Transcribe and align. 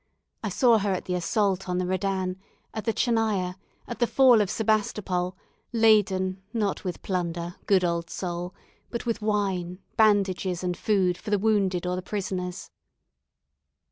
I 0.43 0.49
saw 0.49 0.79
her 0.79 0.91
at 0.93 1.05
the 1.05 1.13
assault 1.13 1.69
on 1.69 1.77
the 1.77 1.85
Redan, 1.85 2.37
at 2.73 2.85
the 2.85 2.91
Tchernaya, 2.91 3.53
at 3.87 3.99
the 3.99 4.07
fall 4.07 4.41
of 4.41 4.49
Sebastopol, 4.49 5.37
laden, 5.73 6.41
not 6.55 6.83
with 6.83 7.03
plunder, 7.03 7.57
good 7.67 7.83
old 7.83 8.09
soul! 8.09 8.55
but 8.89 9.05
with 9.05 9.21
wine, 9.21 9.77
bandages, 9.97 10.63
and 10.63 10.75
food 10.75 11.19
for 11.19 11.29
the 11.29 11.37
wounded 11.37 11.85
or 11.85 11.95
the 11.95 12.01
prisoners." 12.01 12.71